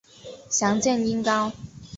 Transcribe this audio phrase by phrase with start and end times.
[0.49, 1.51] 详见音高。